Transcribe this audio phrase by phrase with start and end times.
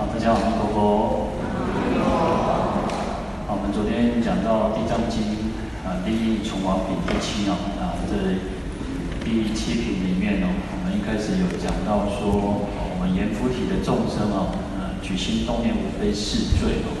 [0.00, 0.80] 好，大家好，我是波波。
[3.44, 5.20] 好，我们昨天讲到《地藏经》
[5.84, 8.16] 啊，利益存亡品第七啊，啊，这
[9.20, 16.96] 第七品里面哦，我们一开始有讲到说，我们阎浮提的众生哦，呃，举心动念无非是罪哦。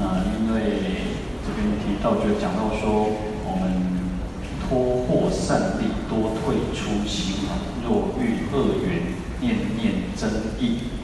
[0.00, 1.12] 啊，因为
[1.44, 3.12] 这边提到就讲到说，
[3.44, 3.76] 我们
[4.64, 7.44] 脱获善利，多退初心，
[7.84, 9.04] 若遇恶缘，
[9.38, 10.95] 念念增益。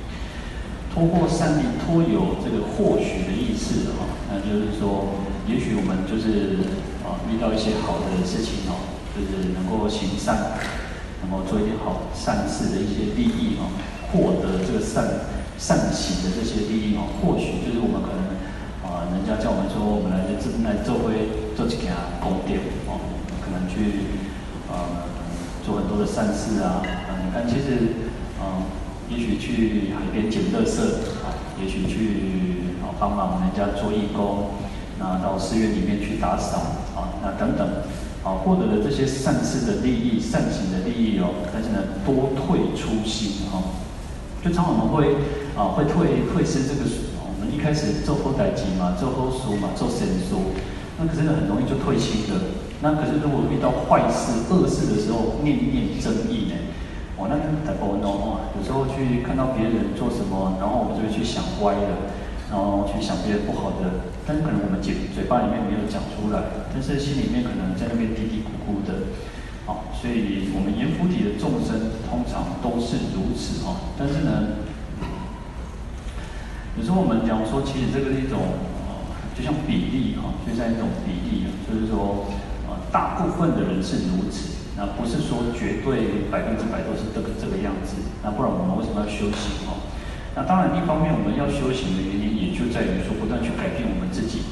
[0.93, 5.09] 脱获善利，脱有这个或许的意思哈，那就是说，
[5.49, 6.69] 也许我们就是
[7.00, 8.77] 啊遇到一些好的事情哦，
[9.17, 10.61] 就是能够行善，
[11.25, 13.73] 能够做一点好善事的一些利益哦，
[14.13, 18.36] 获得这个善善行的这些利益哦，或许就是我们可能
[18.85, 21.89] 啊，人家叫我们说，我们来这边来做会做几件
[22.21, 22.53] 功德
[22.85, 23.00] 哦，
[23.41, 24.13] 可能去
[24.69, 25.09] 啊
[25.64, 26.85] 做很多的善事啊，
[27.25, 27.97] 你看其实
[28.36, 28.82] 啊。
[29.12, 30.80] 也许去海边捡垃圾
[31.21, 34.56] 啊，也许去啊帮忙人家做义工，
[34.98, 36.56] 那到寺院里面去打扫
[36.96, 37.69] 啊，那等等，
[38.24, 43.62] 啊获得了这些善事的利益、善行的利益哦，但是呢，多退初心哈，
[44.42, 45.14] 就常常我们会
[45.56, 46.88] 啊会退退失这个，
[47.20, 50.32] 我们一开始做后代志嘛，做好事嘛，做善事，
[50.98, 52.41] 那可是呢很容易就退心的。
[52.80, 56.54] 那可是如果遇到坏事、恶事的时候，念念增益呢？
[57.23, 62.11] 哦，那跟台湾哦，有时候去看到别人做什么，然后我们就会去想歪的，
[62.51, 69.15] 然后去想别人不好的，但是可能我们嘴嘴巴里面没有讲出来，但是心里面可能在那边嘀嘀咕咕的，
[69.70, 73.95] 好，所以我们阎浮提的众生通常都是如此哦。
[73.95, 74.59] 但是呢，
[76.75, 78.59] 有时候我们讲说，其实这个是一种，
[79.39, 82.27] 就像比例哈，就像一种比例，就是说，
[82.67, 84.59] 呃，大部分的人是如此。
[84.77, 89.84] 那不是说绝对百分之百都是这个这个样子，那不然我们为什么要修行哦？
[90.34, 94.48] 那当然，一方面我们要修行的原因，也就在于说不断去改变我们自己。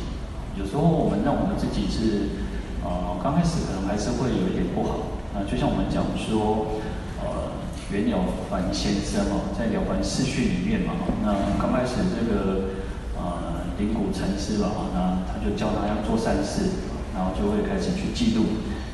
[0.60, 2.36] 有时候我们让我们自己是，
[2.84, 5.16] 呃，刚开始可能还是会有一点不好。
[5.32, 6.84] 那就像我们讲说，
[7.24, 7.56] 呃，
[7.88, 8.20] 袁了
[8.52, 12.76] 凡先生哦，在了凡四训里面嘛，那刚开始这个
[13.16, 16.84] 呃灵谷禅师吧，那他就教他要做善事，
[17.16, 18.44] 然后就会开始去记录。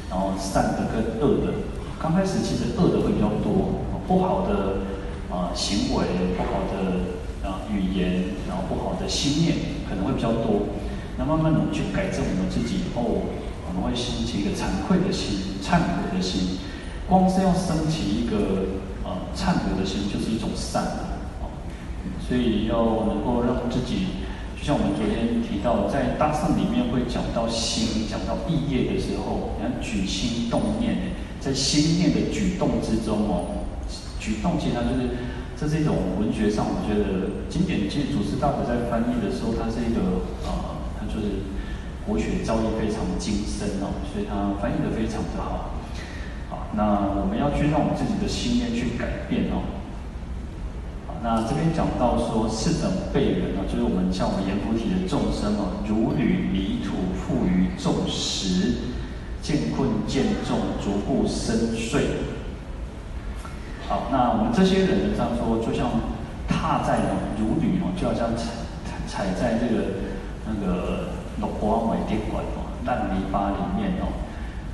[0.09, 1.53] 然后善的跟恶的，
[2.01, 4.87] 刚开始其实恶的会比较多，不好的
[5.29, 6.07] 啊、行为，
[6.37, 9.57] 不好的啊、语言，然后不好的心念
[9.89, 10.69] 可能会比较多。
[11.19, 13.03] 那慢慢的我们去改正我们自己以后，
[13.67, 16.59] 我们会升起一个惭愧的心、忏悔的心。
[17.09, 21.51] 光是要升起一个啊、呃、忏悔的心，就是一种善啊。
[22.27, 24.26] 所以要能够让自己。
[24.67, 33.63] 像我们昨天提到，在大乘里面会讲到心，讲到意业的时候，你看举心动念，在心念的举动之中哦，
[34.19, 35.23] 举动其实它就是，
[35.55, 41.47] 这是一种文学上，我觉得经典其实祖师大德在翻译的时候，它是一个啊，它就是
[42.03, 45.79] 国学造诣非常精深哦，所以它翻译的非常的好。
[46.51, 49.76] 好，那我们要去让我们自己的心念去改变哦。
[51.29, 58.79] 那这边讲到说，四等辈人啊，就是我们像我们阎浮提的众生啊，如履泥土，覆于众石，
[59.43, 61.99] 见困见重，逐步深邃。
[63.89, 65.91] 好，那我们这些人呢，这样说，就像
[66.47, 67.01] 踏在
[67.37, 68.47] 如履哦，就好像踩
[69.09, 69.83] 踩在这个
[70.47, 74.15] 那个六波尾电管哦，烂泥巴里面哦，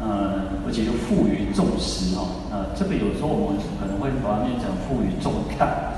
[0.05, 5.92] 呃，而且又覆于重石哦，那这个有时候我们可能会把它念成覆于重担。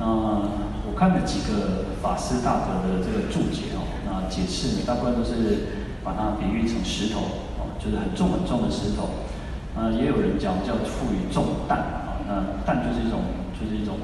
[0.00, 0.46] 嗯，
[0.86, 7.18] 我看了几个法师大德的这个注解哦，那解释呢，大部分都是把它比喻成石头
[7.58, 9.26] 哦，就是很重很重的石头。
[9.74, 13.20] 呃，也有人讲叫覆于重担啊，那担就是一种
[13.58, 13.98] 就是一种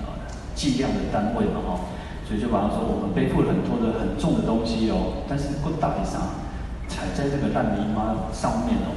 [0.00, 0.16] 啊
[0.54, 1.92] 计量的单位嘛哈，
[2.26, 6.40] 所以就把它说我们背负了很多的很重的东西哦，但是不打上
[6.88, 8.96] 踩在这个烂泥巴上面哦。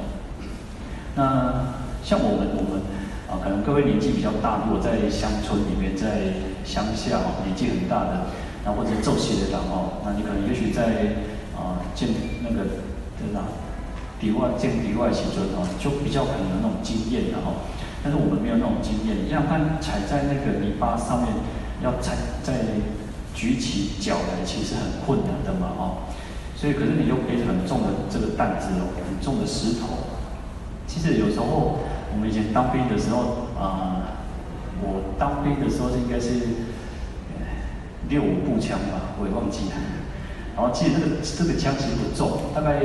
[1.14, 2.80] 那像我们我们。
[3.28, 6.32] 啊，可能各位年纪比较大，如果在乡村里面，在
[6.64, 8.32] 乡下哦，年纪很大的，
[8.64, 11.20] 然后或者做戏的人哦，那你可能也许在
[11.52, 12.08] 啊见
[12.40, 12.80] 那个
[13.20, 13.52] 对吧？
[14.18, 17.68] 底外见底外起尊哦，就比较可能有那种经验的哈。
[18.02, 21.28] 但是我们没有那种经验，你想看踩在那个泥巴上面，
[21.84, 22.80] 要踩再
[23.34, 26.08] 举起脚来，其实很困难的嘛哦。
[26.56, 30.16] 所以可是你又背着很重的这个担子哦，很重的石头，
[30.86, 31.84] 其实有时候。
[32.12, 34.24] 我们以前当兵的时候，啊、
[34.80, 36.64] 我当兵的时候应该是
[38.08, 39.76] 六五步枪吧，我也忘记了。
[40.56, 42.80] 然后记得这个这个枪其实不重，大概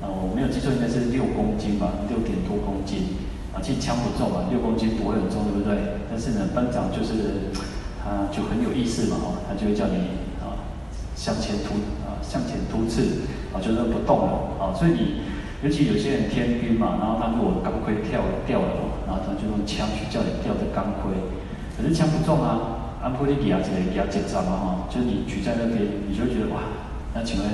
[0.00, 3.16] 呃我没有记错，应该是六公斤吧，六点多公斤。
[3.52, 6.04] 啊，其实枪不重啊，六公斤不会很重，对不对？
[6.10, 7.48] 但是呢，班长就是
[8.04, 9.96] 他就很有意思嘛，哦，他就会叫你
[10.44, 10.60] 啊
[11.16, 15.24] 向前突啊向前突刺，啊就是不动了，啊，所以你
[15.66, 21.10] 尤其有些人天兵嘛，然后他如果钢盔跳掉了，然后他就用枪去叫你掉这钢盔，
[21.76, 26.62] 可是枪不中啊，安普利比亚这里比较紧张嘛，哈，就是你举在那边，你就觉得哇，
[27.14, 27.50] 那请问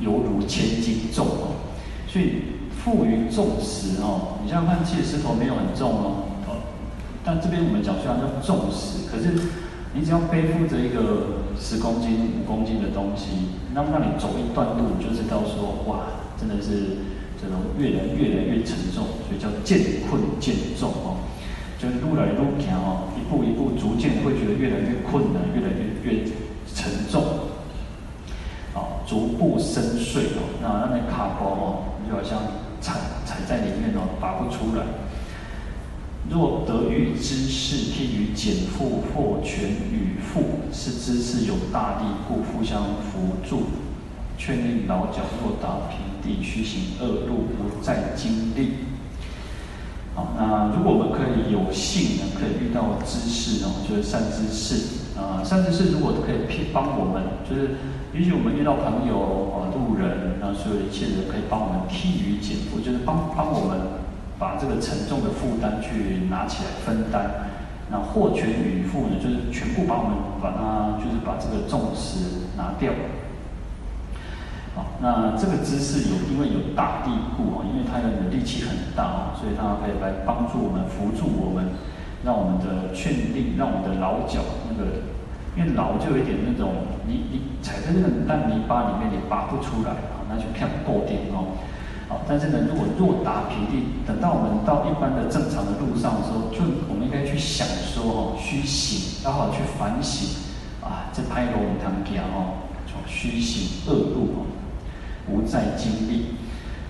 [0.00, 1.60] 犹如千斤重哦，
[2.08, 6.24] 所以负于重石哦，你想想看，其实石头没有很重哦。
[7.22, 9.36] 但这边我们讲虽然叫重石，可是
[9.92, 17.04] 你只要背负着一个十公斤、五公斤的东西，那么让你走一段路，你就知道说，哇，真的是
[17.40, 21.16] 这种越来越来越沉重，所以叫渐困渐重哦，
[21.78, 26.24] 就是路来路行哦，一步一步逐渐会觉得越来越困难，越来越越
[26.74, 27.22] 沉重，
[28.74, 31.64] 好，逐步深邃哦，那那卡包哦，
[32.08, 32.42] 就好像
[32.80, 32.94] 踩
[33.24, 34.84] 踩在里面哦，拔不出来。
[36.28, 43.62] 若得遇知识，譬于减负或全与负，是知识有大力故，互相扶助，
[44.36, 45.22] 劝令劳脚。
[45.40, 48.84] 若达平地，须行恶路，不再经历。
[50.14, 57.76] 好，那如果我们可以有幸呢，可以遇到知识哦，就是善知识啊，善知识如果可以帮我们，就是
[58.12, 59.16] 也许我们遇到朋友
[59.56, 64.06] 啊、路人，那所有一切人可以帮我们替于减负，就是帮帮我们。
[64.38, 67.50] 把这个沉重的负担去拿起来分担，
[67.90, 72.92] 那或拳与负呢，就是全部把我们把它，就是把这个重石拿掉。
[75.00, 81.70] 那这个姿势有因为有大地故哦，因为它的力气很大哦，所以它可以来帮助我们、扶助我们，
[82.24, 85.06] 让我们的劝令，让我们的老脚那个，
[85.56, 91.54] 因为老就有一点那种，你你踩在那个烂泥巴里面，你拔不出来啊，那就偏够点哦。
[92.08, 100.26] 好，但是呢，如果若达平地，等到我们到一般的正常的路上的时候，就我们应该去想说哦，须行，要好好去反省
[100.82, 102.66] 啊，这拍龙堂家哦，
[103.06, 104.38] 须行恶路哦，
[105.28, 106.34] 不再经历。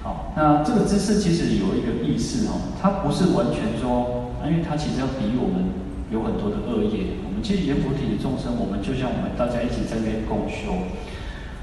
[0.02, 5.74] 好，那这个姿势其实有一个意思哦，它不是完全说，因为它其实要比我们
[6.10, 7.18] 有很多的恶业。
[7.26, 10.72] 我们其实阎浮提的众生，我们就像我们大家一起在那边共修。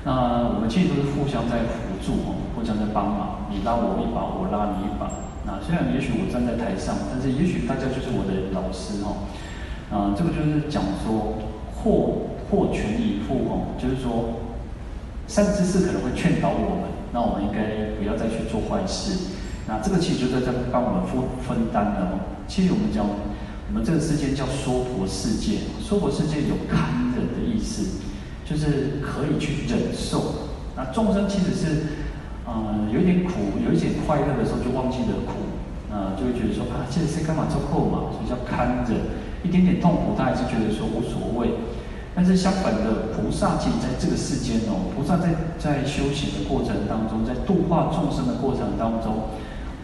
[0.04, 5.10] 那我们其实都是互相在辅助哦，互相在帮忙，你拉我一把，我拉你一把。
[5.48, 9.26] 那虽然也许我站在台上，但是也许大家就是我的老师哦。
[9.90, 11.42] 啊，这个就是讲说，
[11.74, 14.45] 或或全以赴哦，就是说，
[15.28, 19.32] 善知识可能会劝导我们，那我们应该不要再去做坏事。
[19.68, 22.20] 那这个其实就在在帮我们分分担了哦。
[22.48, 28.02] 其实我们讲，我们这个世界叫娑婆世界，娑婆世界有堪忍的意思。
[28.46, 31.66] 就是可以去忍受，那众生其实是，
[32.46, 35.50] 嗯，有一点苦，有一点快乐的时候就忘记了苦，
[35.90, 39.02] 啊，就会觉得说啊，这是干嘛做够嘛，所以叫堪忍，
[39.42, 41.58] 一点点痛苦他还是觉得说无所谓。
[42.16, 49.36] 但是相反的，菩萨其实在这个世间哦，菩萨在在修行的过程当中，在度化众生的过程当中，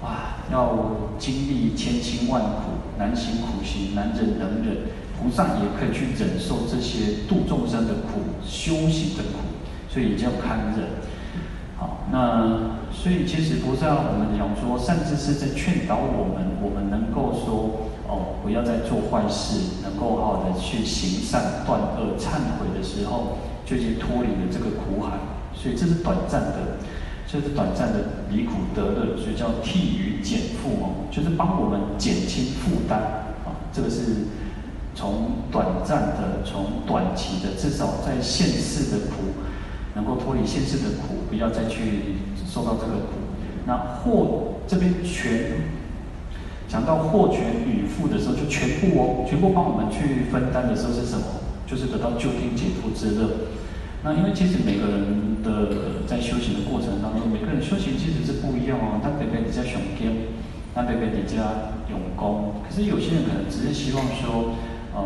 [0.02, 4.78] 哇，要经历千辛万苦，难行苦行，难忍能忍。
[5.22, 9.44] 菩萨也可以去忍受这些度众生的苦、修行的苦，
[9.88, 10.88] 所以叫堪忍。
[11.78, 25.16] 好，那所以其实菩萨我们讲说，善知识在劝导我们，我们能够说哦，不要再做坏事，能够好好的去行善、断恶、忏悔的时候，就已经脱离了这个苦海。
[25.56, 26.78] 所以这是短暂的，
[27.26, 33.00] 这是短暂的离苦得乐，所以叫替于减负哦，就是帮我们减轻负担
[33.48, 34.28] 啊，这个是。
[34.94, 39.40] 从短暂的，从短期的，至少在现世的苦，
[39.96, 43.16] 能够脱离现世的苦，不要再去受到这个苦。
[43.66, 45.32] 那或这边全
[46.72, 51.26] 讲到或拳与富的时候，就全部哦，全部帮我们去分担的时候是什么？
[51.68, 53.52] 就是得到究竟解脱之乐。
[54.04, 59.04] 那因为其实每个人的在修行的过程当中，每个人修行其实是不一样哦。
[59.04, 60.16] 他北北比较雄健，
[60.74, 61.44] 那北北比较
[61.92, 64.56] 用功，可是有些人可能只是希望说。
[64.94, 65.00] 呃，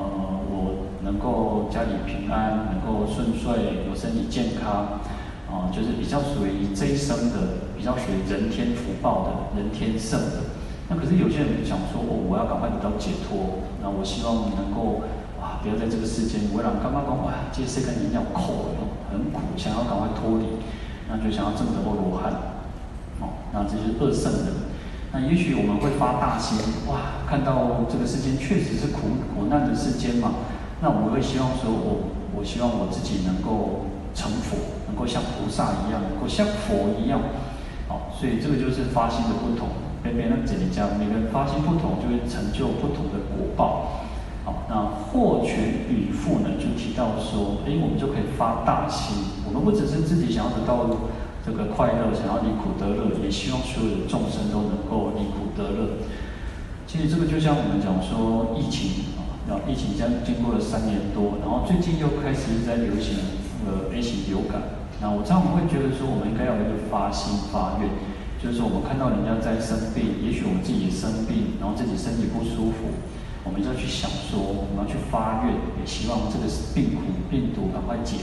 [0.50, 4.98] 我能够家里平安，能够顺遂，有身体健康，
[5.46, 10.55] 啊、就是比较属于这一生的，比较属于人天福报的，人天圣的。
[10.88, 15.02] 那可是有些人想说，哦，我要赶快得到解脱，那我希望你能够，
[15.42, 18.78] 哇，不要在这个世间，我让刚刚讲，哇，这世间一定要苦，
[19.10, 20.62] 很苦，想要赶快脱离，
[21.10, 22.30] 那就想要证得阿罗汉，
[23.18, 24.70] 哦，那这是二圣的。
[25.10, 30.46] 那也许我们会发大心，哇，看到这个世间确实是苦苦难的世间嘛，
[30.82, 37.18] 那我们会希望说，我我希望我自己能够成佛，能够像菩萨一样，能够像佛一样，
[37.88, 39.70] 好，所以这个就是发心的不同。
[40.06, 44.06] 别别人这里讲，每个人发心不同，就会成就不同的果报。
[44.46, 45.58] 好，那获权
[45.90, 50.86] 与富呢，就提到说，哎，我们就可以发大心，我们不只是自己想要得到
[51.44, 55.98] 这个快乐，想要离苦得乐，也希望所有的众生都能够离苦得乐。
[56.86, 67.90] 其实这个就像我们讲说疫情啊，然后疫情将经过了三年多，然后最近又开始在流行呃 A 型流感，那我常常会觉得说，我们应该要有一个发心发愿，
[68.42, 72.94] 就是说我们看到人家在生病，也许我们自己也生病，然后自己身体不舒服。
[73.46, 78.18] 我们就要去想说，我们要去发愿，也希望这个病苦病毒赶快结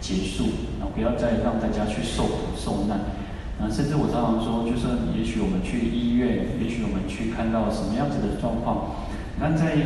[0.00, 0.48] 结束，
[0.80, 3.20] 然后不要再让大家去受苦受难。
[3.60, 8.96] 那甚至我常常说，就是也许我们去医院，也许我们去看到什么样子的状况。
[9.36, 9.76] 你看在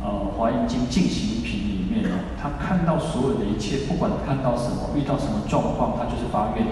[0.00, 6.64] 呃《华严经进行品》里面呢，他看到所有的一切，不管看到什么，遇到什么状况，他就是发愿。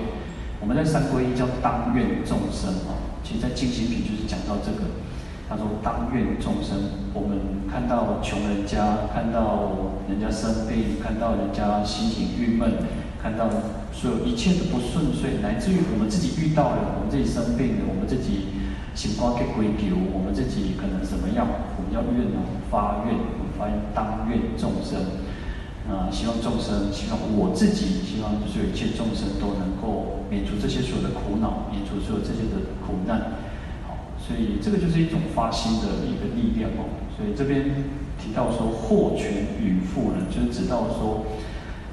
[0.60, 4.90] 我们在三皈依叫当愿众生啊，其实在进行品就是讲到这个。
[5.48, 6.76] 他说：“当愿众生，
[7.14, 12.70] 我们看到穷人家，看到人家生病，看到人家心情郁闷，
[13.16, 13.48] 看到
[13.90, 18.60] 所有一切的不顺遂，乃至于我们自己遇到了，我们自己生病了，我们自己
[18.94, 22.44] 情况给归咎，我们自己可能怎么样，我们要愿哦？
[22.68, 23.16] 发愿，
[23.56, 25.00] 发愿当愿众生，
[25.88, 33.40] 呃，希望众生，希望我自己，希望所有一切众生都能够免除这些所有的苦恼，免除所有这些的苦难。”
[33.88, 36.92] 好所以这个就是一种发心的一个力量哦。
[37.16, 37.72] 所以这边
[38.20, 41.24] 提到说祸权与富呢，就是指到说，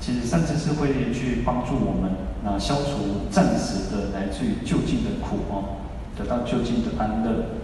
[0.02, 2.12] 其实善知识会去帮助我们，
[2.44, 5.80] 那消除暂时的来自于就近的苦哦，
[6.20, 7.64] 得到就近的安乐。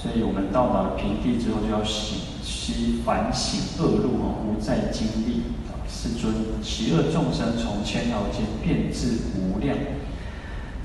[0.00, 5.74] 所以我们到达了平地之后，就要洗洗反省恶路哦，无再经历啊。
[5.90, 9.76] 世尊，其恶众生从千毫间变至无量。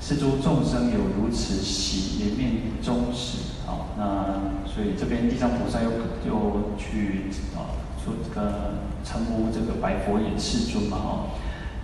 [0.00, 3.38] 是诸众生有如此喜，颜面忠实。
[3.64, 5.90] 好，那所以这边地藏菩萨又
[6.26, 7.72] 又去啊
[8.04, 11.30] 说这个称呼这个白佛也世尊嘛，哦，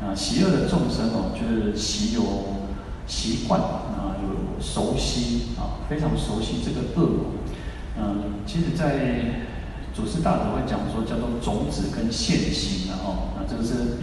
[0.03, 2.23] 啊，喜恶的众生哦，就是习有
[3.07, 3.61] 习惯，
[4.61, 7.33] 熟悉啊，非常熟悉这个恶。
[7.99, 9.47] 嗯，其实，在
[9.95, 13.99] 祖师大德会讲说，叫做种子跟现行的哦，那这个是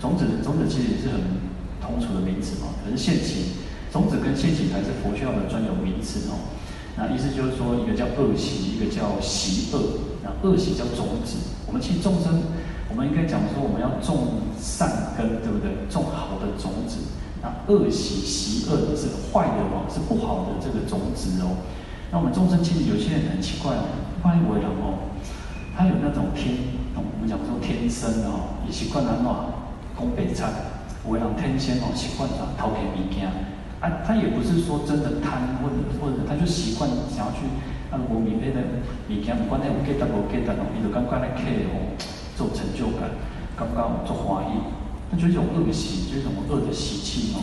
[0.00, 1.54] 种子，种子其实也是很。
[1.84, 3.60] 通俗的名词嘛，可是现行
[3.92, 6.48] 种子跟现行才是佛教的专有名词哦。
[6.96, 10.00] 那意思就是说，一个叫恶习，一个叫习恶。
[10.24, 11.36] 那恶习叫种子，
[11.66, 12.40] 我们其实众生，
[12.88, 15.76] 我们应该讲说，我们要种善根，对不对？
[15.90, 16.96] 种好的种子。
[17.44, 21.60] 那恶习习恶的是坏的哦，是不好的这个种子哦。
[22.10, 23.76] 那我们众生其实有些人很奇怪，
[24.22, 25.12] 发现为什么？
[25.76, 26.54] 他有那种天，
[26.96, 29.52] 我们讲说天生哦，也习惯南往
[29.94, 30.48] 东北菜。
[31.04, 33.28] 为人天生哦习惯啊偷擢物件，
[33.76, 37.44] 啊，他也不是说真的贪，或者或者他就习惯想要去
[37.92, 38.64] 啊无明那个
[39.12, 41.92] 物件，不管那有价值无价值哦，伊就感觉来摕哦，
[42.38, 43.12] 做成就感，
[43.52, 43.76] 感觉
[44.08, 44.64] 做欢喜，
[45.10, 47.42] 那就是一种恶习，就是一种恶的习气哦。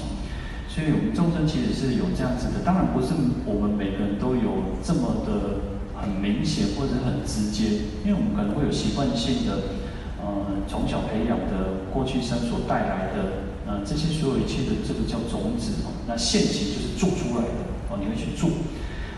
[0.68, 3.14] 所以我们众生其实是有这样子的，当然不是
[3.46, 5.62] 我们每个人都有这么的
[6.00, 9.78] 很明显或者很直接，因为我们可能会有习惯性的，
[10.24, 13.50] 呃，从小培养的过去生所带来的。
[13.62, 18.50] 呃，这些所有一切的这个叫种子哦，那现行就是做出来的哦，你会去做，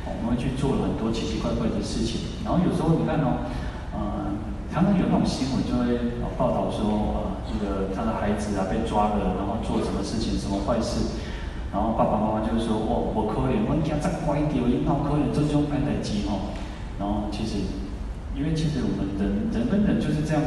[0.05, 2.43] 我们会去做了很多奇奇怪怪的事情。
[2.43, 3.47] 然后有时候你看哦，
[3.95, 4.35] 呃，
[4.69, 11.19] 常常有那种新闻就会报道说，呃，这个他的孩子啊被抓了，然后做什么事情，什么坏事，
[11.71, 16.53] 然后爸爸妈妈就说，哦，我可怜，我家再乖一点，我一闹可怜，这种拍台机哦。
[16.99, 17.59] 然后其实，
[18.37, 20.41] 因为其实我们人人跟人就是这样，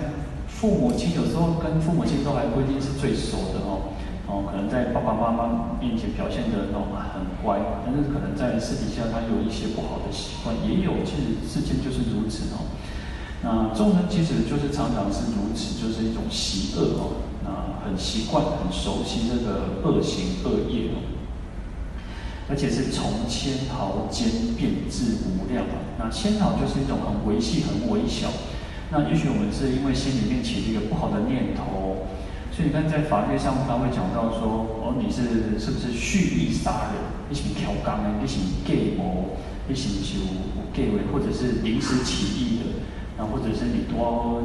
[0.47, 3.93] 父母亲有时候跟父母亲都还不一定是最熟的哦。
[4.27, 12.67] 哦，可能在爸爸妈妈面前表现得哦很乖，但是可能在私底下他有一些不好的习惯，也有，其实事情就是如此哦。
[13.47, 20.99] 那众生其实就是常常是如此，就是一种习恶哦，那很习惯、很熟悉这个恶行恶业哦，
[22.51, 24.27] 而且是从千毫间
[24.59, 25.79] 变至无量啊。
[25.97, 28.27] 那千毫就是一种很微细、很微小。
[28.91, 32.09] 那也许我们是因为心里面起了一个不好的念头。
[32.51, 36.99] 所以你看，在法律上他会讲到说，哦，你是是不是蓄意杀人？
[37.31, 39.39] 你是挑缸的，你是假谋，
[39.69, 40.19] 你是就
[40.75, 42.65] 假为，或者是临时起意的，
[43.17, 44.43] 然后或者是你多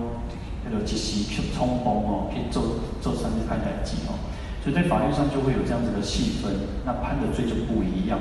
[0.63, 4.15] 那个一时去冲动哦，可以做做三次判代机哦。
[4.63, 6.53] 所以在法律上就会有这样子的细分，
[6.85, 8.19] 那判的罪就不一样。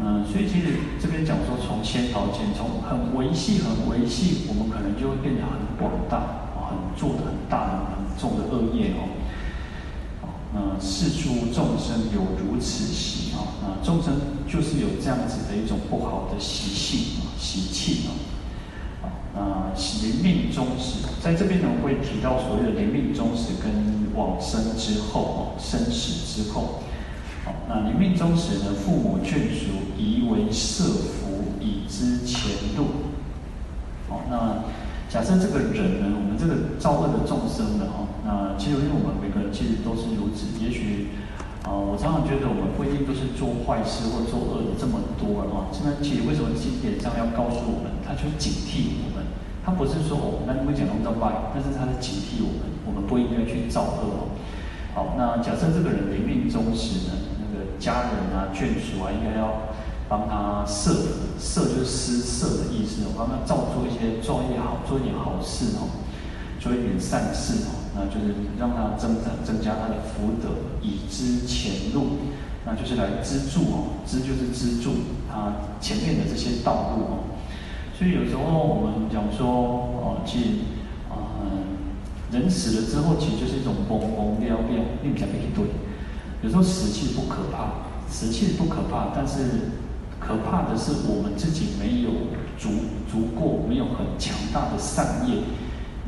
[0.00, 6.42] 嗯，所以其实这边讲说，从千毫间，从很维系、很维系，我们可能就会变得很广大。
[6.64, 9.04] 很做的很大很重的恶业哦，
[10.54, 14.14] 那世诸众生有如此习啊，那众生
[14.48, 18.10] 就是有这样子的一种不好的习性啊习气啊，
[19.34, 19.72] 那
[20.02, 23.68] 临命终时，在这边呢会提到所谓的临命终时跟
[24.14, 26.80] 往生之后哦，生死之后。
[27.44, 32.86] 好，那临命终时呢，父母眷属宜为设福，以知前路。
[34.08, 34.62] 好，那
[35.10, 41.08] 假设这个人呢，我们这个造恶的众生呢哈，那其实因为我们每个人其实都是如此，也许。
[41.64, 45.72] 啊，我常常觉得我们不一定都是做坏事或做恶的这么多啊。
[45.72, 49.24] 这边其实为什么经典上要告诉我们，他就是警惕我们，
[49.64, 54.36] 他不是说哦，那你会讲弄到坏，但是他是警惕我们，我们不应该去造恶哦。
[54.92, 59.72] 好，那假设这个人临命终时呢，那个家人啊、眷属啊，应该要
[60.06, 60.92] 帮他设，
[61.40, 65.88] 设就是施设的意思，帮他造做一些作业好，做一点好事哦，
[66.60, 67.83] 做一点善事哦。
[67.94, 70.48] 那就是让他增长、增加他的福德，
[70.82, 72.18] 以知前路，
[72.66, 74.90] 那就是来资助哦，资就是资助
[75.30, 77.18] 他前面的这些道路哦。
[77.96, 80.44] 所以有时候我们讲说哦，其实
[81.08, 85.64] 啊、呃，人死了之后，其实就是一种崩崩掉掉，并不讲一堆。
[86.42, 89.70] 有时候死气不可怕，死气不可怕，但是
[90.18, 92.10] 可怕的是我们自己没有
[92.58, 92.70] 足
[93.08, 95.38] 足够，没有很强大的善业。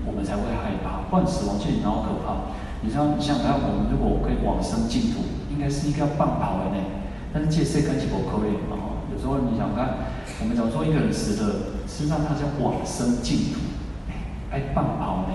[0.06, 2.54] 我们才会害怕，不然死亡其实哪可怕？
[2.82, 6.78] 你知道你像看我们如果可以往生净土，应该是一个要半跑的呢。
[7.34, 9.02] 但是这世间是不可以嘛？
[9.12, 10.08] 有时候你想看，
[10.40, 13.60] 我们讲说一个人死了，实际上他叫往生净土，
[14.52, 15.34] 哎，半跑呢？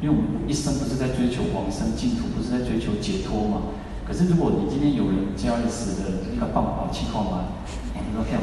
[0.00, 3.74] 因为我们一生不是在追求往生净土，不是在追求解脱嘛？
[4.06, 7.56] 可是如果你今天有人家里死了，一个半跑气泡嘛，
[7.96, 8.42] 你说这样，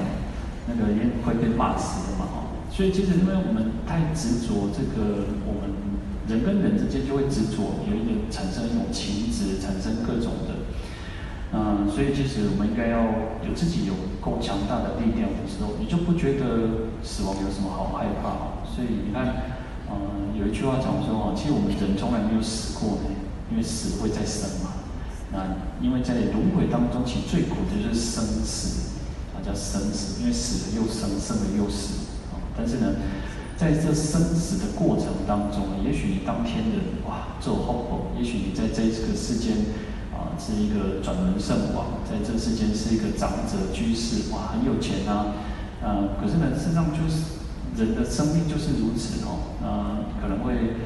[0.68, 2.26] 那个人会被骂死的嘛？
[2.72, 5.70] 所以，其实因为我们太执着这个，我们
[6.26, 10.64] 人跟人之间就会执着，有一点产生一种情执，产生各种的，
[11.52, 13.04] 嗯，所以其实我们应该要
[13.44, 18.64] 有自己有够强大的力量的时候，你就不觉得死亡有什么好害怕。
[18.64, 19.52] 所以你看，
[19.92, 23.12] 嗯，有一句话讲说哦，其实我们人从来没有死过的，
[23.52, 24.80] 因为死会再生嘛。
[25.36, 28.96] 那因为在轮回当中，其实最苦的就是生死，
[29.36, 32.01] 啊，叫生死，因为死了又生，生了又死。
[32.62, 32.94] 但是呢，
[33.58, 36.78] 在这生死的过程当中，也许你当天的
[37.10, 39.74] 哇做好报，也许你在这个世间
[40.14, 45.34] 啊是一个转轮圣王，在这世间是一个长者居士，哇很有钱啊，
[45.82, 47.42] 呃，可是呢，事实上就是
[47.82, 50.78] 人的生命就是如此哦，呃，可能会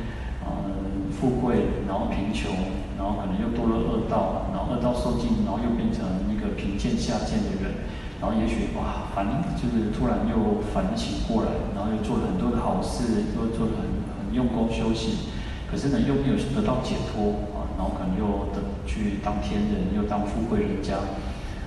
[0.48, 0.80] 呃
[1.12, 2.56] 富贵，然后贫穷，
[2.96, 7.84] 然后可能又堕落恶道，然后恶道受尽，然后又变成一个贫贱下贱的人。
[8.26, 13.86] 然后也许哇，反就是突然又反省过来，然后又做了很多的好事，又做了很
[14.18, 15.30] 很用功修行，
[15.70, 20.98] 可是呢又没有得到解脱啊，然后可能又得去当天人，又当富贵人家，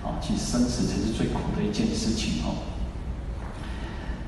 [0.02, 2.66] 啊，其实生死才是最苦的一件事情哦。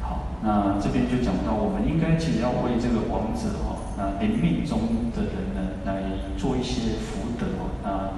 [0.01, 5.99] 好，那这边就讲到，我们应该其实要为这个亡者哦，那临命终的人呢，来
[6.39, 8.15] 做一些福德哦，那。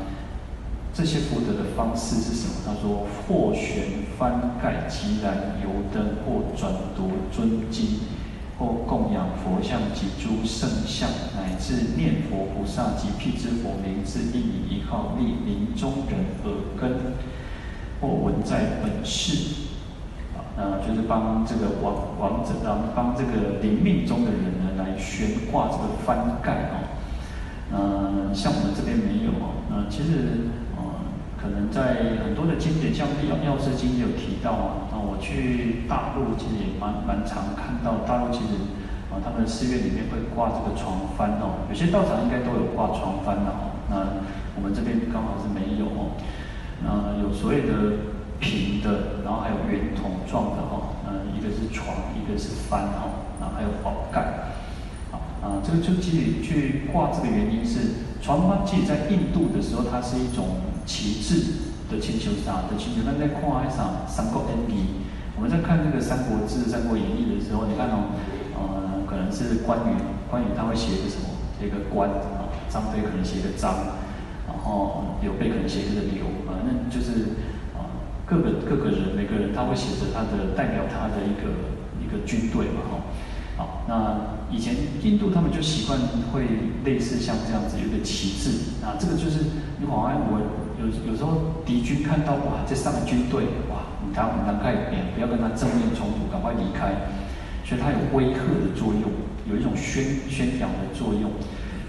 [0.95, 2.53] 这些福德的方式是什么？
[2.67, 8.01] 他说：或悬幡盖及燃油灯，或转读尊经，
[8.59, 16.93] 或供养佛像及诸圣像，乃至念佛菩萨及辟支佛名字，应以一号立临终人耳根，
[18.01, 19.71] 或闻在本室。
[20.37, 26.77] 啊，那就是帮这个亡亡者，让帮这个临命终的人呢，来悬挂这个幡盖哦。
[27.73, 29.57] 嗯，像我们这边没有哦。
[29.71, 30.53] 那其实。
[31.43, 34.87] 可能在很多的经典，像《药药师经》有提到啊。
[34.93, 38.55] 那我去大陆，其实也蛮蛮常看到大陆其实
[39.11, 41.67] 啊，他们寺院里面会挂这个床幡哦。
[41.69, 43.75] 有些道场应该都有挂床幡的哦。
[43.91, 44.23] 那
[44.55, 46.15] 我们这边刚好是没有哦。
[46.79, 48.07] 那有所谓的
[48.39, 50.95] 平的，然后还有圆筒状的哈。
[51.11, 53.27] 嗯，一个是床，一个是幡哈。
[53.41, 54.55] 那还有宝盖。
[55.11, 60.71] 啊啊，这个就去去挂这个原因是，幢幡其实在印度的时候，它是一种。
[60.85, 64.83] 旗帜的千秋啥的千秋，那在看那啥《三国演义》，
[65.39, 68.19] 我们在看那个《三国志》《三国演义》的时候，你看哦，
[68.59, 69.95] 呃，可能是关羽，
[70.29, 71.39] 关羽他会写一个什么？
[71.55, 73.95] 写一个关啊，张飞可能写一个张，
[74.51, 77.39] 然后刘备可能写一个刘，啊，那就是
[77.79, 77.87] 啊，
[78.27, 81.71] 各个各个人每个人他会写着他的代表他的一个
[82.03, 83.07] 一个军队嘛，哈，
[83.89, 84.17] 那
[84.51, 85.99] 以前印度他们就习惯
[86.33, 86.47] 会
[86.85, 89.45] 类似像这样子有个旗帜，那，这个就是
[89.79, 90.41] 你往外我。
[90.83, 96.91] 有有时候敌军看到哇，这上面军队哇，你当你当开边，不要跟他正面冲突，赶快离开。
[97.63, 99.07] 所以它有威吓的作用，
[99.47, 101.31] 有一种宣宣扬的作用。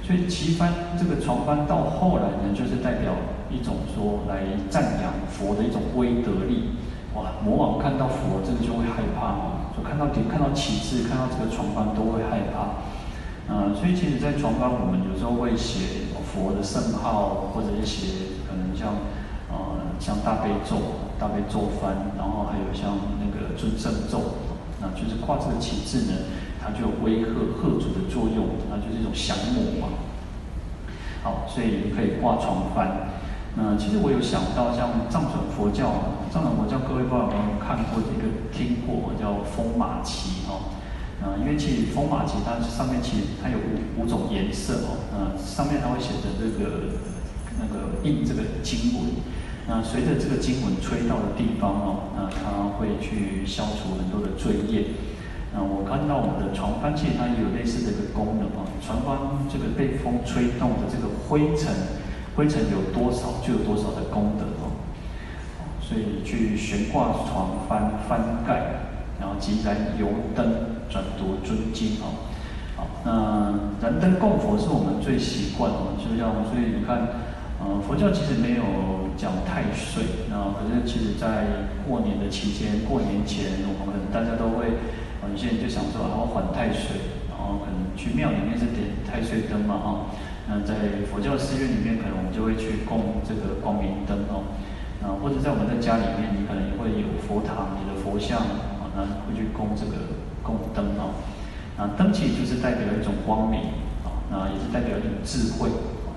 [0.04, 3.18] 所以旗幡这个床幡到后来呢，就是代表
[3.50, 6.78] 一种说来赞扬佛的一种威德力。
[7.16, 9.63] 哇，魔王看到佛，这个就会害怕。
[9.76, 12.86] 就看到点看到旗帜，看到这个床幡都会害怕。
[13.50, 18.96] 嗯、所以其实，在床幡我们有时候会写佛的圣号，或者一些可能像
[19.52, 24.40] 呃像大悲咒、大悲咒幡，然后还有像那个尊胜咒，
[24.80, 26.32] 那就是挂这个旗帜呢，
[26.62, 27.28] 它就有威吓
[27.60, 29.94] 吓阻的作用，那就是一种降魔嘛。
[31.22, 33.13] 好，所以可以挂床幡。
[33.56, 40.74] 那其实我有想到，像藏传佛教，藏传佛教各位不知道有没有看过这个、听过叫风马旗哦？
[41.22, 46.98] 啊，因为其实风马旗它上面其实它有五五种颜色哦，呃，上面它会写着这个
[47.62, 49.14] 那个印这个经文。
[49.66, 54.98] 那随着这个经文吹到的地方哦，那它会去消除很多的罪业。
[55.56, 58.66] 那我看到我们的幢幡，其实它也有类似的一个功能啊。
[58.82, 61.72] 幢幡这个被风吹动的这个灰尘，
[62.36, 64.72] 灰尘有多少就有多少的功德哦。
[65.82, 72.32] 所以去悬挂床幡幡盖，然后即燃油灯转读尊经哦。
[72.76, 76.98] 好，那燃灯供佛是我们最习惯的，就像所以你看，
[77.60, 78.64] 呃，佛教其实没有
[79.18, 84.68] 讲太岁，那可是其实在过年的期间，过年前，我们可能大家都会。
[85.32, 87.00] 有些人就想说，然后还太岁，
[87.32, 90.12] 然后可能去庙里面是点太岁灯嘛，哈。
[90.48, 94.44] 那在佛教寺院里面，可能我们就会去供这个光明灯哦。
[95.04, 98.40] 啊，或者在我们的家里面，你可能也会有佛堂，你的佛像
[98.80, 101.16] 啊，那会去供这个供灯哦。
[101.76, 105.70] 啊，灯其实就是代表一种光明啊，那也是代表一种智慧。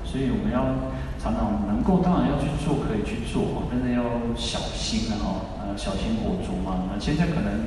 [0.05, 4.03] 所以我们要常常能够，当然要去做，可以去做啊，但是要
[4.35, 6.91] 小心啊，呃，小心火烛嘛。
[6.91, 7.67] 那现在可能。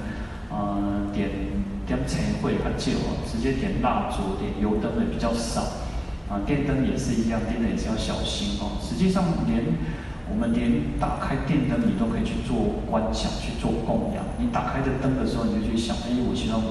[0.52, 1.30] 呃，点
[1.86, 5.62] 点灯会很久哦，直接点蜡烛、点油灯的比较少。
[6.30, 8.78] 啊，电灯也是一样，电灯也是要小心哦。
[8.80, 9.66] 实际上，连
[10.30, 14.22] 我们连打开电灯，你都可以去做观想、去做供养。
[14.38, 16.62] 你打开这灯的时候，你就去想，哎，我希望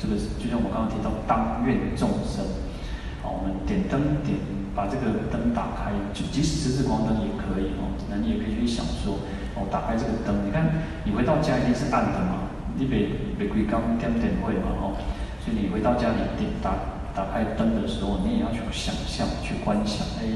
[0.00, 2.40] 这个，就像我刚刚提到，当愿众生。
[3.20, 4.40] 好，我们点灯点，
[4.72, 7.92] 把这个灯打开，就即使是日光灯也可以哦。
[8.08, 9.20] 那你也可以去想说，
[9.52, 10.64] 哦，打开这个灯，你看
[11.04, 12.48] 你回到家一定是暗的嘛。
[12.80, 14.96] 你别别归刚点点会嘛哦，
[15.44, 16.72] 所以你回到家里点打
[17.18, 20.06] 打开灯的时候，你也要去想象、去观想。
[20.22, 20.30] 哎，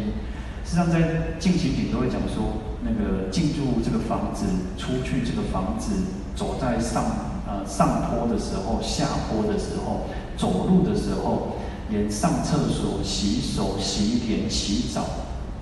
[0.64, 5.94] 实际上在进行品都会讲说，那个进入这个房子、出去这个房子、
[6.34, 7.04] 走在上
[7.46, 15.04] 呃上坡的时候、下坡的时候、走路的时候，连上厕所、洗手、洗脸、洗澡，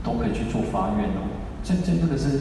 [0.03, 1.29] 都可以去做发愿哦。
[1.63, 2.41] 这这这个是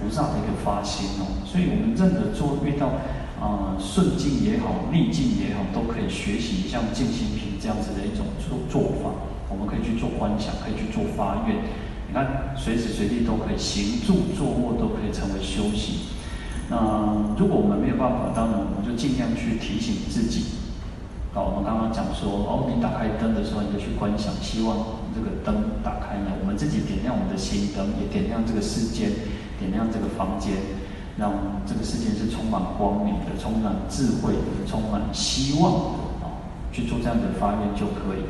[0.00, 1.46] 菩萨的一个发心哦。
[1.46, 2.90] 所以我们任何做遇到。
[3.40, 9.10] 啊、顺境也好，逆境也好，都可以学习像静心品这样子的一种做做法。
[9.48, 11.56] 我们可以去做观想，可以去做发愿。
[12.08, 16.06] 你看，随时随地都可以行住坐卧都可以成为修行。
[16.68, 16.76] 那
[17.38, 20.56] 如果我们没有办法，当然我们就尽量去提醒自己。
[21.32, 29.10] 好，我们刚刚讲说，哦，你打开灯的时候，你就去观想，希望这个灯打开呢，我们自己点亮我们的心灯，也点亮这个世界，
[29.60, 30.54] 点亮这个房间。
[31.16, 31.32] 让
[31.66, 35.78] 这个世界是充满光明的，充满智慧的，充满希望的
[36.20, 36.28] 啊！
[36.70, 38.20] 去做这样的发愿就可以。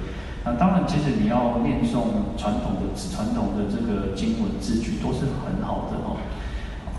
[0.45, 6.15] 那当然，其实你要念诵传统的、传统的这个经文字句都是很好的哦。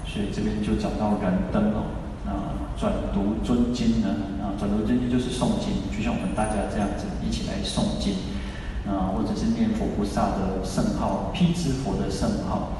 [0.05, 1.87] 所以这边就讲到燃灯哦，
[2.27, 4.09] 啊，转读尊经呢，
[4.43, 8.15] 啊，转读尊经就是诵经，就像我们大家这样子一起来诵经，
[8.83, 12.76] 啊，或者是念佛菩萨的圣号、辟支佛的圣号。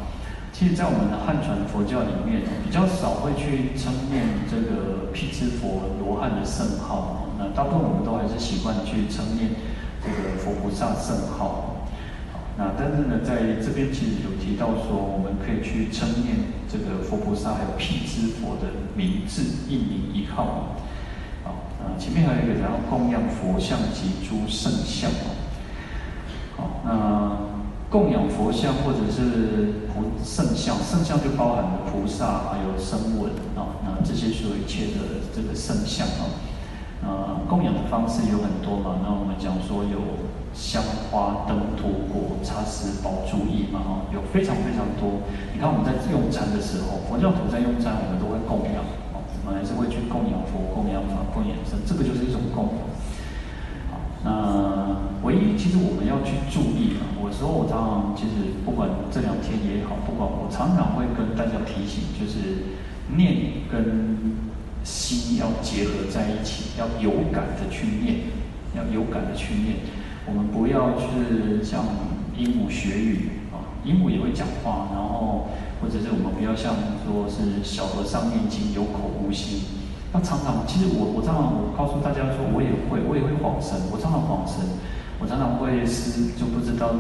[0.58, 7.30] 其实，在我们的汉传佛教里面，比较少会去称念这个辟支佛罗汉的圣号。
[7.38, 9.54] 那大部分我们都还是习惯去称念
[10.02, 11.86] 这个佛菩萨圣号。
[12.58, 20.74] 那但是呢，在这边其实有提到说，我们可以去称念这个佛菩萨还有辟支佛的名字、印名一号。
[21.46, 25.12] 好，那前面还有一个，然后供养佛像及诸圣像。
[26.58, 27.57] 好，那。
[27.98, 36.30] 供养佛像或者是菩圣像，圣像就包含了菩萨还有声闻啊，那这些所有一切的这个圣像啊，
[37.02, 45.26] 呃，供养的方式有很多嘛，那我们讲说有香花灯土果茶食宝珠衣嘛，哈，有非常非常多。
[45.56, 48.86] 你看我们在用餐的时候，佛教徒在用餐，我们都会供养，
[49.42, 52.86] 我们还是会去供养佛、供养法、供养僧，这个就是一种供养。
[54.28, 62.76] 那唯一其实我们要去注意啊，我说我常常其实不管这两天也好，不管我常常会跟大家提醒，就是
[63.16, 64.36] 念跟
[64.84, 68.28] 心要结合在一起，要有感的去念，
[68.76, 69.78] 要有感的去念。
[70.28, 71.86] 我们不要是像
[72.36, 75.48] 鹦鹉学语啊，鹦鹉也会讲话，然后
[75.80, 79.87] 或者是我们不要像说是小和尚念经有口无心。
[80.14, 84.64] 那常常，其实我我常常我告诉大家说，我也会，我也会恍神，我常常恍神，
[85.20, 86.96] 我常常会失，就不知道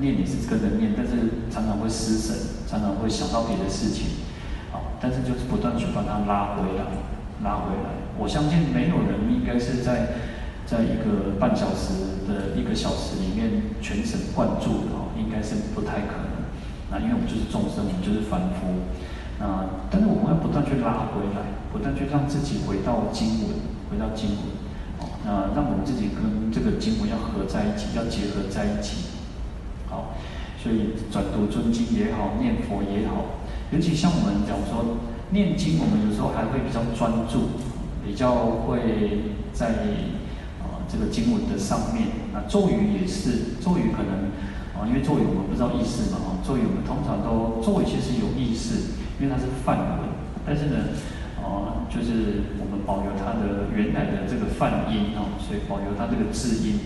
[0.00, 2.34] 念也是跟着念，但是常常会失神，
[2.66, 4.24] 常常会想到别的事情，
[4.72, 6.82] 好，但是就是不断去把它拉回来，
[7.44, 7.92] 拉回来。
[8.18, 10.16] 我相信没有人应该是在
[10.64, 16.48] 在一个半小时的一个小时里面全神贯注的哦，应该是不太可能。
[16.90, 18.80] 那因为我们就是众生，我们就是凡夫。
[19.38, 24.40] 那但是我们要不断去拉回来，不断去让自己回到经文，回到经文，
[24.96, 29.12] 哦，那让我们自己跟这个经文要合在一起，要结合在一起，
[29.90, 30.16] 好，
[30.56, 34.96] 所以转读尊经也好，念佛也好，尤其像我们讲说
[35.28, 37.60] 念经，我们有时候还会比较专注，
[38.02, 39.68] 比较会在
[40.64, 42.08] 啊这个经文的上面。
[42.32, 44.32] 那咒语也是，咒语可能
[44.72, 48.96] 啊，因为咒语我们不知道意思嘛，哦，咒语我们通常都咒语其实有意思。
[49.18, 50.12] 因为它是梵文，
[50.44, 50.92] 但是呢，
[51.40, 56.80] 呃，就是我们保留它的原来的这个梵音哦，所以保留它这个字音。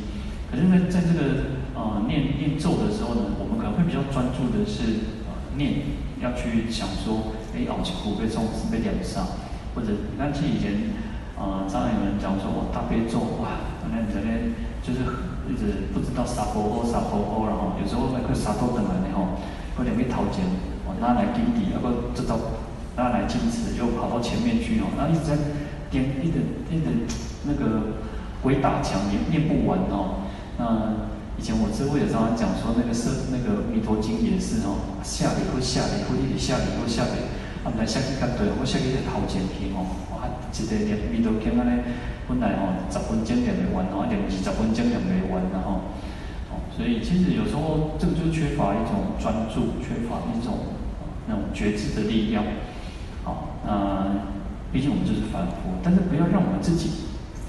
[0.51, 9.27] 可是呢，在这个呃念念咒的时候呢，我们可能会比较专注的是呃念，要去想说，哎，奥奇古被诵是被点上，
[9.75, 10.95] 或者你看，其实以前
[11.35, 15.03] 呃，常常有人讲说，哇，大悲咒哇，那整天就是
[15.51, 19.39] 一直不知道啥波波啥波波，然后有时候那个啥都等来的吼，
[19.75, 20.31] 或者没掏
[20.93, 21.01] 钱。
[21.01, 22.39] 拿来顶底，然后这招
[22.97, 25.37] 拿来坚持，又跑到前面去哦，然后一直在
[25.91, 26.87] 点，一直一直
[27.45, 27.97] 那个
[28.43, 30.27] 鬼打墙，也念不完哦。
[30.59, 37.25] 那以前我师父也常常讲说，那个是那个弥陀经也是哦，下礼或下礼或一直下礼或下礼，
[37.65, 41.81] 啊，来下去较对，我下去在头前去哦，哇，一个念弥陀经安尼，
[42.29, 45.89] 本来哦十分钟念不完哦，念二十分钟念不完然后，
[46.53, 50.77] 哦，所以其实有时候这个就缺乏一种专注，缺乏一种。
[51.31, 52.43] 那种觉知的力量，
[53.23, 54.27] 好，那
[54.73, 56.91] 毕竟我们就是凡夫，但是不要让我们自己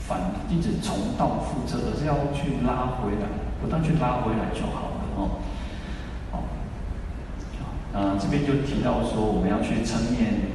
[0.08, 3.26] 反一直重蹈覆辙，而是要去拉回来，
[3.60, 5.42] 不断去拉回来就好了哦。
[6.32, 6.44] 好，
[7.94, 10.54] 呃，这边就提到说，我们要去称念，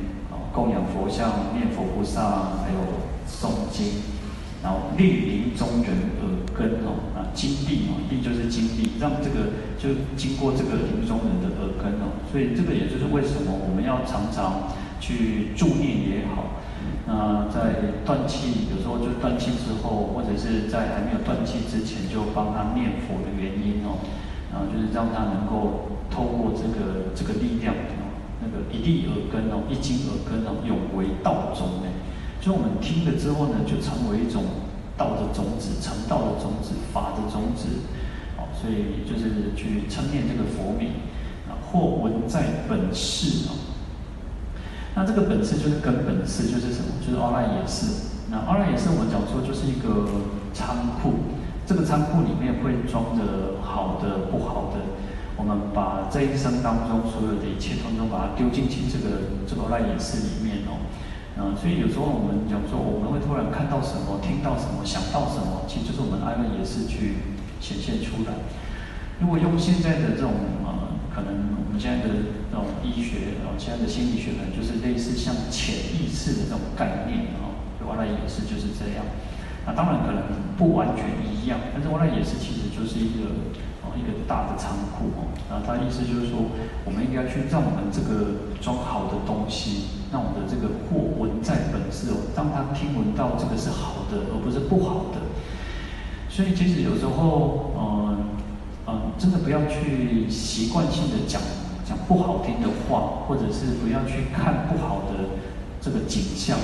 [0.53, 2.79] 供养佛像，念佛菩萨，还有
[3.27, 4.15] 诵经。
[4.63, 5.95] 然后令临中人
[6.57, 16.57] 根哦，啊，经历哦，历就是金币，让这个就经过这个临终人的耳根哦，所以这个也就是为什么我们要常常去助念也好，
[17.07, 24.01] 那在断气有时候就断气之后，或者是在还没有断气之前就帮他念佛的原因哦，
[24.51, 31.89] 然后就是让他能够透过这个这个力量哦，那个一粒耳根哦，一经耳根哦，永为道中呢。
[32.41, 34.45] 所以我们听了之后呢，就成为一种
[34.97, 37.69] 道的种子，成道的种子，法的种子。
[38.37, 40.91] 好，所以就是去称念这个佛名
[41.49, 43.55] 啊，或闻在本誓啊。
[44.95, 46.89] 那这个本誓就是根本誓，就是什么？
[47.05, 48.17] 就是阿赖耶识。
[48.31, 50.09] 那阿赖耶识我们讲说就是一个
[50.53, 54.81] 仓库，这个仓库里面会装着好的、不好的。
[55.37, 60.81] 我们把这一生当中所有的一切，统统把它丢进去这个这个阿赖耶识里面哦。
[61.39, 68.33] 嗯，所以有时候我们讲说，我们会突然看到什么，听到什么，想到什么，其实就是我们阿赖也是去显现出来。
[69.21, 70.33] 如果用现在的这种
[70.65, 77.53] 呃，可能我们现在的这种医学，然后现在的心理学呢，就是类似像潜意识的这种概念啊，
[77.85, 79.05] 阿赖也是就是这样。
[79.69, 80.25] 那当然可能
[80.57, 83.29] 不完全一样，但是阿赖也是其实就是一个
[83.85, 83.93] 哦。
[83.97, 86.37] 一个大的仓库哦，然后他的意思就是说，
[86.85, 95.21] 我们应该去让我们这个装好的东西，让我的这个货闻在本誓哦，让他听闻到这个是好的，而不是不好的。
[96.29, 98.19] 所以其实有时候，嗯
[98.87, 101.41] 嗯，真的不要去习惯性的讲
[101.85, 105.41] 讲不好听的话，或者是不要去看不好的
[105.81, 106.59] 这个景象。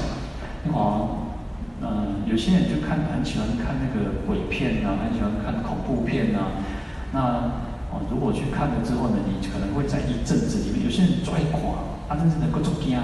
[0.72, 1.34] 啊，
[1.80, 6.62] 嗯，有些人就看很喜欢看那个鬼片啊，很喜欢看恐怖片啊。
[7.12, 7.20] 那
[7.90, 12.96] 哦，如果去看了之后呢，你可能会在一阵子里面，有些人拽垮，他真是能够做惊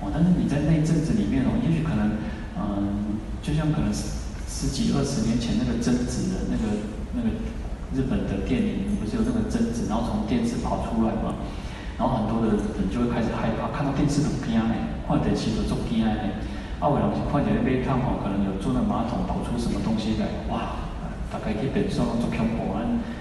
[0.00, 0.10] 哦。
[0.12, 2.18] 但是你在那一阵子里面哦，也许可能，
[2.58, 4.16] 嗯，就像可能十
[4.48, 6.80] 十几二十年前那个贞子的那个
[7.14, 7.28] 那个
[7.94, 11.40] 日本的电影，不是有这个贞子，然后从电视跑出来嘛，
[11.98, 16.42] 然后很多的人就会开始害怕，看到电视都惊哎，看电视都做惊哎。
[16.80, 20.88] 啊，有人是看见那边看哦，可能有坐那马桶跑出什么东西来，哇，
[21.28, 22.80] 大概去变双做恐怖啊。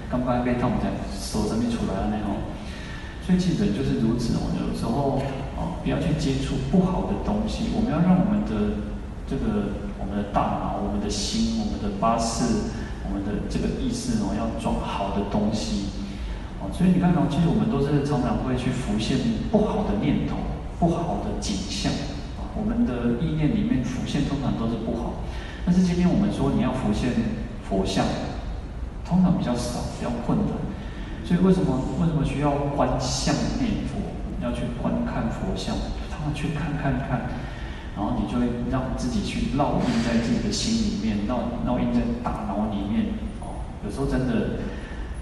[0.09, 2.39] 刚刚被痛在手上面出来了那种，
[3.21, 4.47] 所以其实就是如此哦。
[4.57, 5.21] 有时候
[5.59, 7.75] 哦，不要去接触不好的东西。
[7.75, 8.79] 我们要让我们的
[9.27, 12.71] 这个我们的大脑、我们的心、我们的八士、
[13.03, 15.91] 我们的这个意识哦，要装好的东西
[16.63, 16.71] 哦。
[16.71, 19.19] 所以你看到，其实我们都是常常会去浮现
[19.51, 20.39] 不好的念头、
[20.79, 21.91] 不好的景象。
[22.55, 25.21] 我们的意念里面浮现通常都是不好。
[25.65, 27.11] 但是今天我们说你要浮现
[27.67, 28.03] 佛像，
[29.05, 30.55] 通常比较少，比较困难。
[31.23, 34.01] 所以为什么为什么需要观相念佛？
[34.41, 35.75] 要去观看佛像，
[36.09, 37.29] 他们去看看看，
[37.95, 43.13] 然后你就会让自己去烙印在自己的心里面，烙烙印在大脑里面。
[43.41, 44.59] 哦，有时候真的，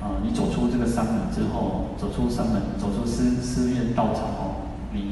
[0.02, 5.12] 啊、呃，你走出这个山门之后，走出山门，走出寺寺院道场哦，你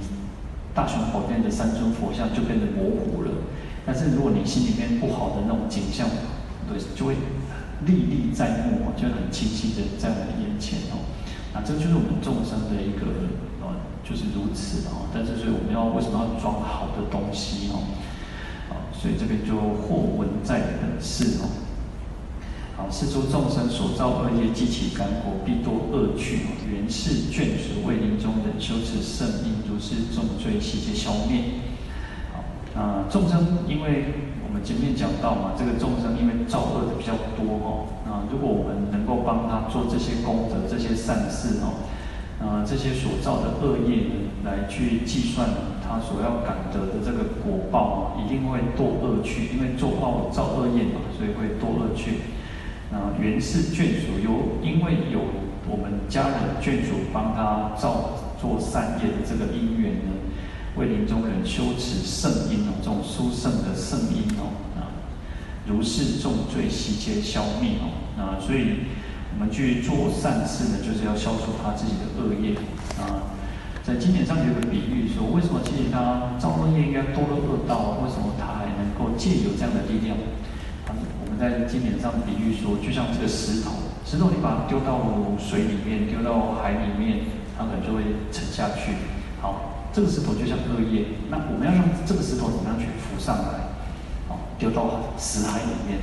[0.74, 3.32] 大雄宝殿的三尊佛像就变得模糊了。
[3.86, 6.08] 但是如果你心里面不好的那种景象，
[6.68, 7.16] 对，就会。
[7.86, 11.04] 历历在目，就很清晰的在我们眼前哦。
[11.56, 13.08] 那这就是我们众生的一个
[13.64, 13.72] 呃，
[14.04, 15.08] 就是如此哦。
[15.14, 17.96] 但是所以我们要为什么要装好的东西哦？
[18.68, 21.48] 啊，所以这边就或文在本识哦。
[22.76, 26.44] 好，是诸众生所造恶业，激起干果，必多恶趣。
[26.70, 31.64] 原是眷属，为临终忍修持圣因，如是重罪悉皆消灭。
[32.36, 32.44] 好，
[32.76, 34.28] 那众生因为。
[34.48, 41.84] 我们前面讲到嘛，这个众生因为造恶的比较多哦，啊，如果我们能够帮他做这些功德、这些善事哦，
[42.40, 45.50] 啊，这些所造的恶业呢，来去计算
[45.84, 52.32] 他所要感得的这个果报啊，一定会堕恶趣，因为做恶造恶业嘛，所以会堕恶趣。
[52.94, 55.20] 啊，原是眷属，有因为有
[55.68, 60.14] 我们家人眷属帮他造做善业的这个因缘呢。
[60.78, 64.92] 为临终忍修持圣因哦，这种殊胜的圣因哦，啊，
[65.66, 68.88] 如是重罪悉皆消灭哦，啊，所以
[69.34, 72.56] 我们去做善事呢，就是要消除他自己的恶业
[73.00, 73.36] 啊。
[73.84, 80.18] 在经典上有个比喻说，为什么其实他造恶业应该多了恶道，为什么他还能够借有这样的力量？
[80.88, 83.72] 啊，我们在经典上比喻说，就像这个石头，
[84.06, 85.00] 石头你把它丢到
[85.38, 88.94] 水里面，丢到海里面，它可能就会沉下去。
[89.42, 89.72] 好。
[89.96, 93.80] 这个石头就像恶业，那我们要让这个石头怎么样去浮上来？
[94.28, 96.00] 好，丢到死海里面，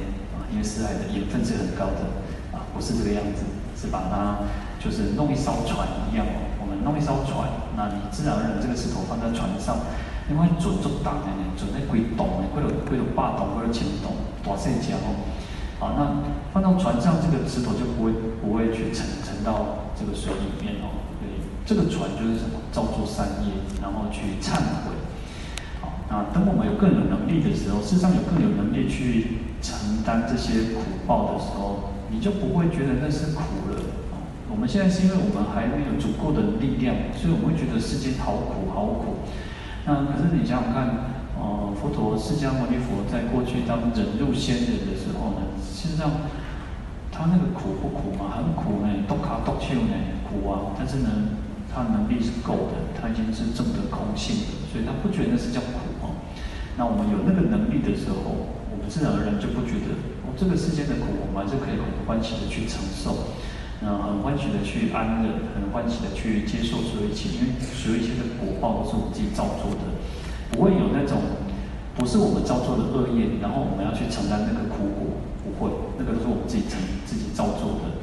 [0.52, 2.12] 因为死海的盐分是很高的
[2.52, 3.42] 啊，不是这个样子，
[3.74, 4.44] 是把它
[4.78, 9.80] 就是弄一艘船一样哦，我们弄一艘船，那你自然而然这个石头放在船上，
[10.28, 14.12] 因为准就大的呢，准在归洞呢，归了归了八洞，归了千洞，
[14.44, 15.24] 大细讲哦，
[15.80, 16.00] 好，那
[16.52, 21.00] 放到船上，这个石头就不会不会去沉沉到这个水里面哦。
[21.18, 21.26] 对
[21.64, 22.60] 这个船就是什么？
[22.72, 24.96] 造作善业，然后去忏悔。
[25.80, 33.80] 好，那等我们有更有能力的时候，事实上有更有能力去承担这些苦报的时候，你就不会觉得那是苦了。
[34.50, 39.24] 我们现在是因为我们还没有足够的力量，所以我们会觉得世间好苦好苦。
[39.86, 46.10] 那可是你想想看，呃，佛陀释迦牟尼佛在过去当忍辱仙人的时候呢，事实上
[47.10, 48.36] 他那个苦不苦嘛？
[48.36, 49.94] 很苦呢，多卡多秋呢，
[50.26, 50.74] 苦啊。
[50.76, 51.38] 但是呢。
[51.74, 56.20] 他能力是够的，他已经是证得空性的，所以他不觉得那是叫苦哦。
[56.76, 58.60] 那我们有那个能力的时候，
[58.92, 63.32] 自然而然就不觉得哦，这个世间的苦，我们还是可以很欢喜的去承受，
[63.80, 69.96] 那很欢喜的去安乐，很欢喜的去接受所有一切，因为所有一切的果报都是我们自己造作的，
[70.52, 71.24] 不会有那种
[71.96, 76.76] 不是我们造作的恶业，然后我们要去承担那个苦果，不会，那个都是我们自己承
[77.08, 77.96] 自己造作的。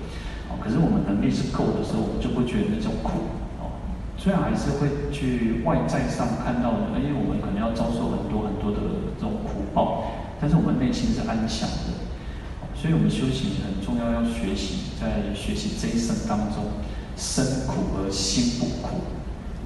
[0.50, 3.38] 哦，可是我们能力是够的时候，我们就不觉得那种苦。
[3.62, 3.78] 哦
[4.20, 12.10] 虽然还是会去外在上看到的，因为我们可能要遭受很多很多的这种苦报，但是我们内心是安详的。
[12.76, 16.64] 所以，我们修行很重要，要学习在学习这一生当中，
[17.18, 19.04] 身苦而心不苦。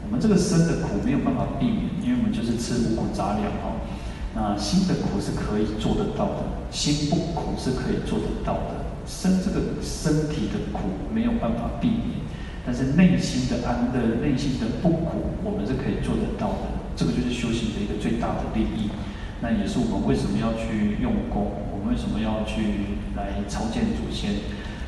[0.02, 3.86] 我们这个身的苦没有办法避免，因为我们就是吃五谷杂粮哦。
[4.34, 8.82] 那心的苦是可以做得到的，心不苦是可以做得到的。
[9.06, 12.26] 身这个身体的苦没有办法避免。
[12.66, 16.82] 但是内心的安乐，内心的不苦，我们是可以做得到的。
[16.96, 18.90] 这个就是修行的一个最大的利益。
[19.44, 24.40] 那也是我们为什么要去用功，我们为什么要去来朝见祖先。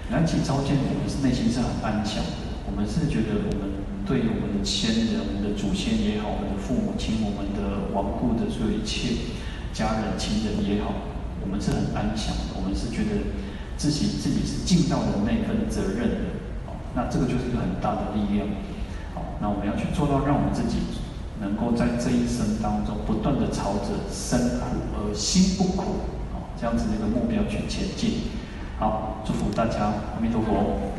[0.08, 2.64] 来起朝见，我们是内心是很安详的。
[2.64, 9.36] 我们是觉得我们对我们的先人、我们的祖先也好，我们的父母亲、我们的亡故的所有一切
[9.74, 10.94] 家人、亲人也好，
[11.44, 12.56] 我们是很安详的。
[12.56, 13.36] 我们是觉得
[13.76, 16.40] 自己自己是尽到了那份责任的。
[16.96, 18.48] 那这个就是一个很大的力量，
[19.18, 20.80] 好，那我们要去做到，让我们自己
[21.46, 24.66] 能够在这一生当中不断的朝着身苦
[24.98, 25.98] 而心不苦，
[26.60, 28.32] 这样子的一个目标去前进。
[28.80, 30.92] 好，祝福大家，阿弥陀佛。